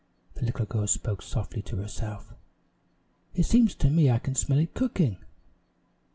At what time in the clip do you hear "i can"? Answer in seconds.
4.09-4.33